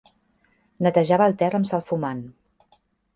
Netejava 0.85 1.27
el 1.31 1.37
terra 1.41 1.59
amb 1.59 1.69
salfumant. 1.73 2.25